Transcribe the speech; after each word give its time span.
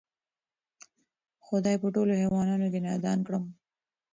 خدای 1.45 1.75
په 1.81 1.87
ټولوحیوانانو 1.95 2.67
کی 2.73 2.79
نادان 2.85 3.19
کړم 3.27 3.43